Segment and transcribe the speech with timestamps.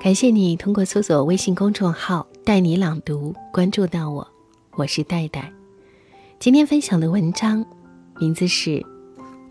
[0.00, 4.24] 感谢你通过搜索微信公众号“带你朗读”关注到我，
[4.76, 5.52] 我是戴戴。
[6.38, 7.66] 今天分享的文章
[8.20, 8.70] 名字是《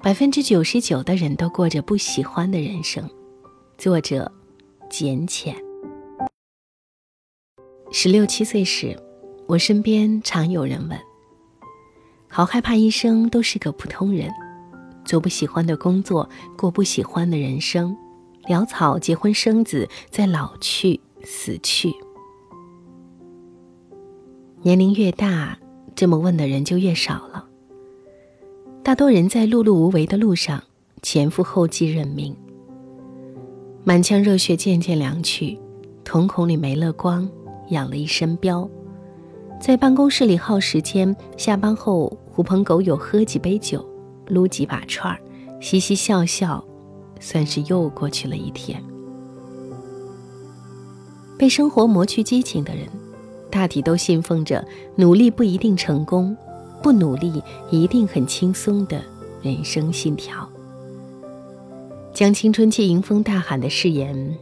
[0.01, 3.03] 百分之九十九的人都过着不喜欢的人生》，
[3.77, 4.31] 作者
[4.89, 5.53] 简浅。
[7.91, 8.97] 十六七岁时，
[9.47, 10.97] 我身边常有人问
[12.31, 14.31] ：“好害怕一生都是个普通人，
[15.03, 17.93] 做不喜欢的工作，过不喜欢的人生。”
[18.47, 21.93] 潦草结婚生子，在老去死去。
[24.61, 25.57] 年龄越大，
[25.95, 27.45] 这么问的人就越少了。
[28.83, 30.63] 大多人在碌碌无为的路上
[31.01, 32.35] 前赴后继认命，
[33.83, 35.59] 满腔热血渐渐凉去，
[36.03, 37.29] 瞳孔里没了光，
[37.69, 38.69] 养了一身膘，
[39.59, 43.85] 在办公室里耗时间，下班后狐朋狗友喝几杯酒，
[44.27, 45.19] 撸几把串儿，
[45.59, 46.63] 嘻嘻笑笑。
[47.19, 48.81] 算是又过去了一天。
[51.37, 52.87] 被生活磨去激情的人，
[53.51, 54.65] 大体都信奉着
[54.97, 56.35] “努力不一定成功，
[56.81, 59.01] 不努力一定很轻松”的
[59.41, 60.49] 人生信条，
[62.13, 64.35] 将青春期迎风大喊的誓言，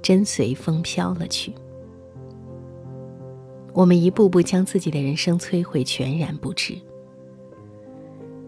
[0.00, 1.52] 真随风飘了去。
[3.74, 6.74] 我们一步步将自己的人生摧毁，全然不知。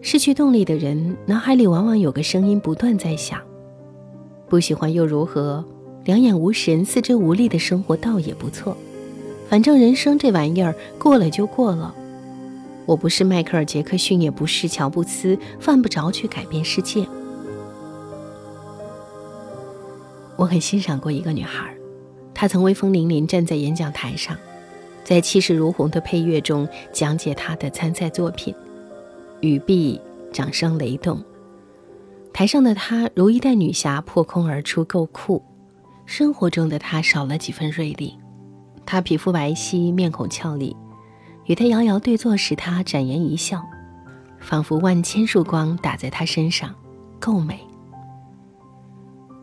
[0.01, 3.39] 失去动力的人，脑海里往往有个声音不断在响。
[4.51, 5.63] 不喜欢又如何？
[6.03, 8.75] 两眼无神、四肢无力的生活倒也不错。
[9.49, 11.95] 反正人生这玩意儿过了就过了。
[12.85, 17.07] 我不是迈克尔·杰克逊，也不是乔布斯，犯不着去改变世界。
[20.35, 21.73] 我很欣赏过一个女孩，
[22.33, 24.35] 她曾威风凛凛站在演讲台上，
[25.05, 28.53] 在气势如虹的配乐中讲解她的参赛作品，
[29.39, 30.01] 语毕，
[30.33, 31.23] 掌声雷动。
[32.33, 35.43] 台上的她如一代女侠破空而出，够酷。
[36.05, 38.17] 生活中的她少了几分锐利。
[38.85, 40.75] 她皮肤白皙，面孔俏丽。
[41.45, 43.63] 与她遥遥对坐时，她展颜一笑，
[44.39, 46.73] 仿佛万千束光打在她身上，
[47.19, 47.59] 够美。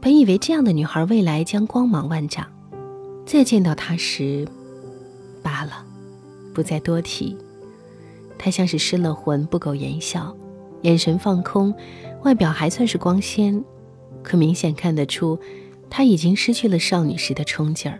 [0.00, 2.46] 本以为这样的女孩未来将光芒万丈，
[3.26, 4.46] 再见到她时，
[5.42, 5.84] 罢了，
[6.54, 7.36] 不再多提。
[8.38, 10.34] 她像是失了魂，不苟言笑，
[10.82, 11.74] 眼神放空。
[12.22, 13.62] 外表还算是光鲜，
[14.22, 15.38] 可明显看得出，
[15.88, 17.98] 她已经失去了少女时的冲劲儿。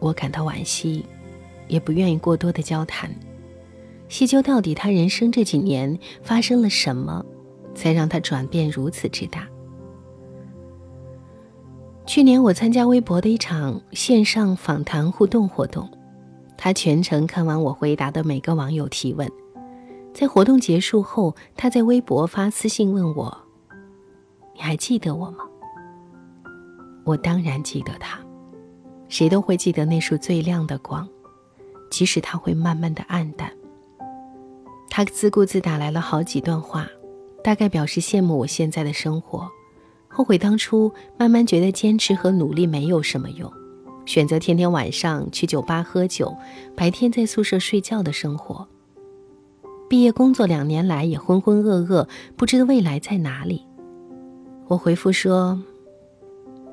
[0.00, 1.04] 我感到惋惜，
[1.68, 3.10] 也不愿意过多的交谈，
[4.08, 7.24] 细究到底她人生这几年发生了什么，
[7.74, 9.48] 才让她转变如此之大。
[12.06, 15.88] 去年我参加微博的一场线上访谈互动活动，
[16.56, 19.26] 他全程看完我回答的每个网友提问。
[20.14, 23.36] 在活动结束后，他在微博发私信问我
[24.54, 25.38] ：“你还记得我吗？”
[27.04, 28.18] 我当然记得他，
[29.08, 31.06] 谁都会记得那束最亮的光，
[31.90, 33.52] 即使它会慢慢的暗淡。
[34.88, 36.86] 他自顾自打来了好几段话，
[37.42, 39.50] 大概表示羡慕我现在的生活，
[40.06, 43.52] 后悔当初慢慢觉得坚持和努力没有什么用，
[44.06, 46.34] 选择天天晚上去酒吧喝酒，
[46.76, 48.68] 白天在宿舍睡觉的生活。
[49.94, 53.64] 毕业工作两年来也浑浑噩噩，不知未来在哪里。
[54.66, 55.62] 我回复说：“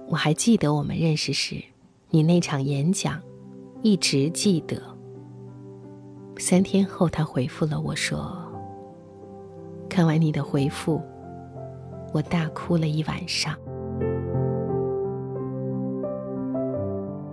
[0.09, 1.63] 我还记得我们认识时，
[2.09, 3.21] 你那场演讲，
[3.83, 4.81] 一直记得。”
[6.39, 8.35] 三天后，他回复了我说
[9.87, 10.99] ：“看完你的回复，
[12.13, 13.55] 我大哭了一晚上。”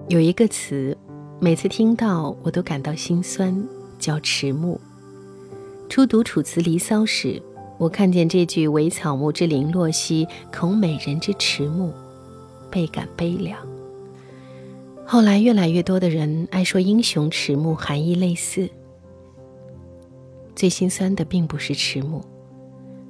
[0.09, 0.94] 有一个词，
[1.41, 3.66] 每次听到我都感到心酸，
[3.98, 4.78] 叫迟暮。
[5.88, 7.43] 初读《楚辞·离骚》时，
[7.78, 11.93] 我看见这句“惟草木之零落兮，恐美人之迟暮”，
[12.71, 13.59] 倍感悲凉。
[15.06, 18.69] 后来，越来越多的人爱说“英雄迟暮”，含义类似。
[20.54, 22.21] 最心酸的并不是迟暮，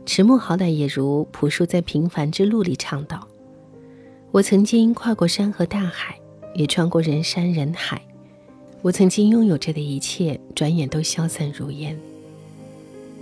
[0.06, 3.26] 迟暮好歹也如朴树在《平凡之路》里唱道
[4.30, 6.16] ：“我曾经跨过山河大海，
[6.54, 8.00] 也穿过人山人海，
[8.82, 11.98] 我曾经拥有着的一切，转眼都消散如烟。”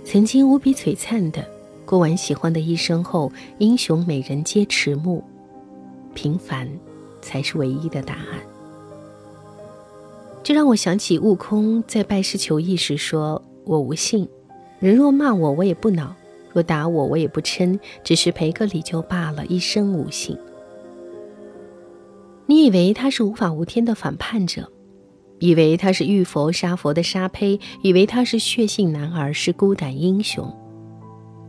[0.09, 1.45] 曾经无比璀璨的
[1.85, 5.21] 过完喜欢的一生后，英雄美人皆迟暮，
[6.13, 6.65] 平凡
[7.21, 8.39] 才是唯一的答案。
[10.41, 14.25] 这让我想起悟空在拜师求艺时说：“我无信，
[14.79, 16.15] 人若骂我，我也不恼；
[16.53, 20.37] 若打我，我也不嗔，只是赔个礼就罢了，一生无信。”
[22.47, 24.71] 你以为他是无法无天的反叛者？
[25.39, 30.51] 以为他是遇佛杀佛的沙胚，以为他是血性男儿，是孤胆英雄。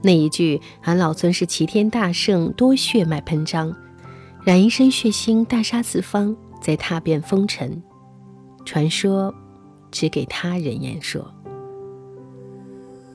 [0.03, 3.75] 那一句“俺老孙是齐天大圣，多血脉喷张”，
[4.45, 7.83] 染一身血腥，大杀四方，再踏遍风尘。
[8.65, 9.35] 传说，
[9.91, 11.35] 只给他人言说。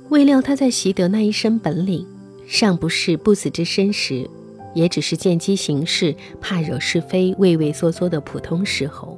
[0.09, 2.05] 未料他在习得那一身本领，
[2.45, 4.29] 尚不是不死之身时，
[4.73, 9.17] 也只是见机行事、怕惹是非、畏畏缩缩的普通石猴。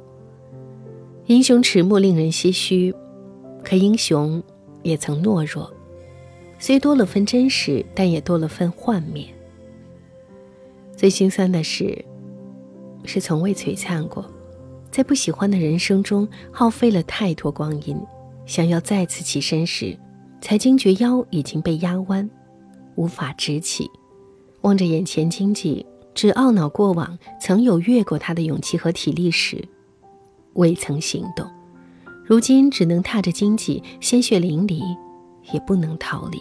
[1.26, 2.94] 英雄迟暮令人唏嘘，
[3.64, 4.40] 可英雄
[4.84, 5.68] 也曾懦弱，
[6.56, 9.26] 虽多了份真实，但也多了份幻灭。
[10.96, 12.04] 最心酸的是，
[13.04, 14.24] 是从未璀璨过，
[14.92, 18.00] 在不喜欢的人生中耗费了太多光阴，
[18.46, 19.98] 想要再次起身时，
[20.40, 22.30] 才惊觉腰已经被压弯，
[22.94, 23.90] 无法直起。
[24.60, 25.84] 望着眼前荆棘，
[26.14, 29.68] 只懊恼过往曾有越过他的勇气和体力时，
[30.56, 31.48] 未曾行动。
[32.24, 34.82] 如今只能踏着荆棘，鲜血淋漓，
[35.52, 36.38] 也不能逃离。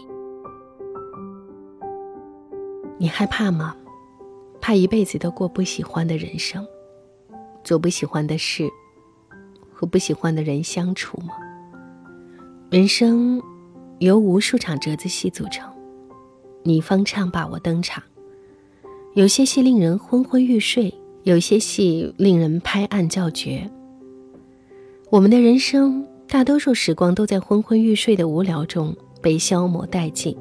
[2.97, 3.75] 你害怕吗？
[4.59, 6.65] 怕一辈子都过不喜欢的人生，
[7.63, 8.67] 做不喜欢的事，
[9.71, 11.35] 和不喜欢的人相处吗？
[12.71, 13.39] 人生
[13.99, 15.71] 由无数场折子戏组成，
[16.63, 18.01] 你方唱罢我登场。
[19.13, 20.91] 有些戏令人昏昏欲睡，
[21.23, 23.69] 有些戏令人拍案叫绝。
[25.11, 30.35] 我们的人生大多数时光都在昏昏欲睡的无聊中被消磨殆尽，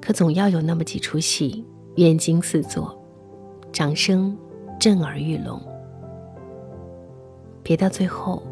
[0.00, 1.64] 可总要有那么几出戏。
[1.96, 2.98] 眼睛四座，
[3.70, 4.34] 掌声
[4.80, 5.60] 震耳欲聋。
[7.62, 8.42] 别到最后，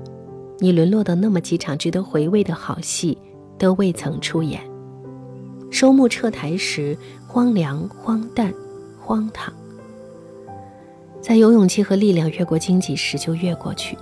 [0.59, 3.17] 你沦落到那么几场值得回味的好戏
[3.59, 4.61] 都未曾出演。
[5.71, 6.97] 收幕撤台时，
[7.27, 8.53] 荒凉、荒诞、
[9.01, 9.53] 荒唐。
[11.23, 13.97] 在有勇气和力量越过荆棘时，就越过去。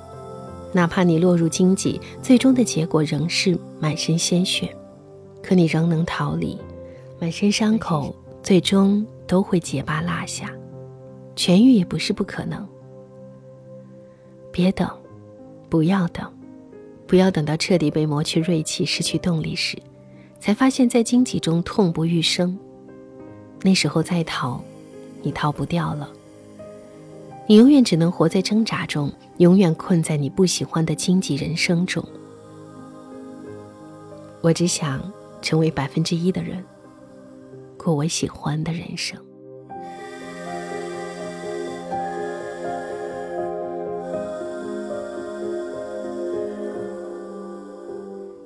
[0.79, 4.73] 哪怕你落入荆棘，最终的结果仍是满身鲜血，
[5.43, 6.57] 可你仍能逃离。
[7.19, 8.15] 满身伤口，
[8.45, 9.05] 最终。
[9.27, 10.51] 都会结疤落下，
[11.37, 12.67] 痊愈也不是不可能。
[14.51, 14.89] 别等，
[15.69, 16.33] 不要等，
[17.07, 19.77] 不要等到彻底被磨去锐气、失去动力时，
[20.41, 22.59] 才发现，在荆棘中痛不欲生。
[23.61, 24.63] 那时候再逃，
[25.21, 26.09] 你逃不掉了。
[27.51, 32.05] 你永远只能活在挣扎中，永远困在你不喜欢的荆棘人生中。
[34.43, 35.01] 我只想
[35.41, 36.63] 成为百分之一的人。
[37.79, 39.19] 过我喜欢的人生。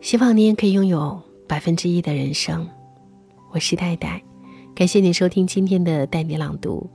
[0.01, 2.69] 希望你也可以拥有百分之一的人生。
[3.51, 4.23] 我是戴戴，
[4.77, 6.89] 感谢你收听今天的带你朗读。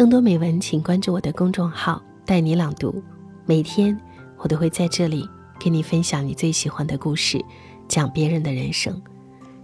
[0.00, 3.04] 更多美文，请关注我的公众号“带你朗读”。
[3.44, 3.94] 每天
[4.38, 7.38] 我都会在这里给你分享你最喜欢的故事，
[7.86, 8.98] 讲别人的人生。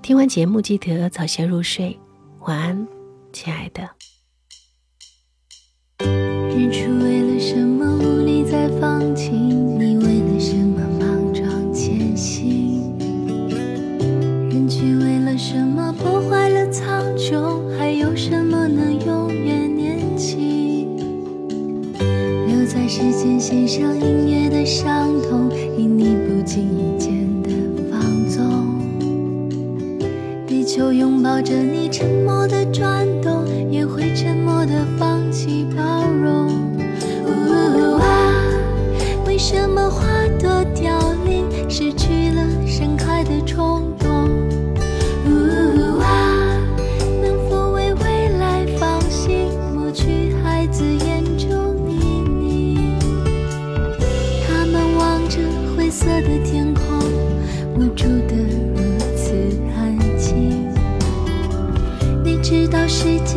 [0.03, 1.99] 听完节目，记得早些入睡。
[2.41, 2.87] 晚安，
[3.33, 3.88] 亲爱的。
[31.37, 36.56] 抱着你，沉默的转动，也会沉默的放弃包容。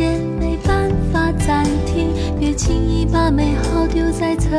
[0.00, 4.50] 也没办法暂停，别轻易把美好丢在曾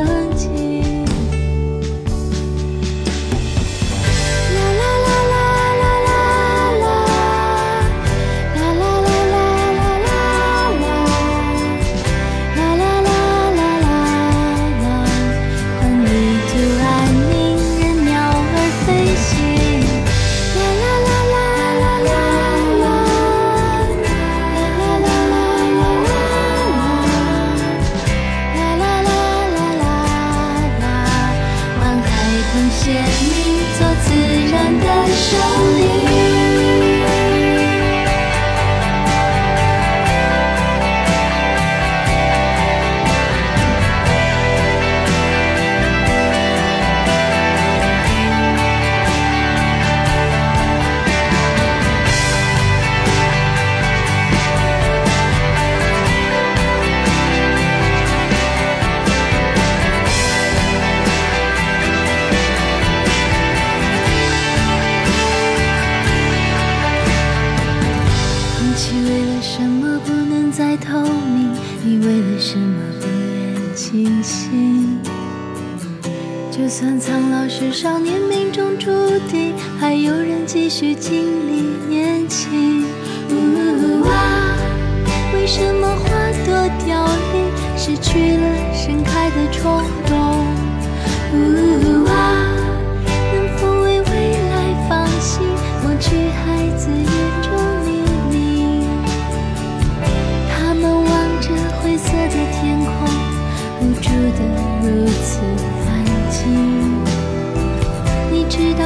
[32.74, 34.14] 谢你做自
[34.50, 35.38] 然的上
[35.76, 36.21] 帝。
[77.92, 78.90] 少年命中注
[79.30, 81.60] 定，还有人继续经历
[81.94, 82.86] 年轻。
[83.28, 84.56] 呜哇，
[85.34, 86.08] 为什么花
[86.46, 86.54] 朵
[86.86, 90.46] 凋零，失去了盛开的冲动？
[91.34, 92.51] 呜哇。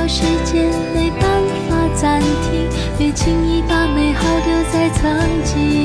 [0.08, 5.75] 时间没办法暂停别轻易把美好丢在曾经。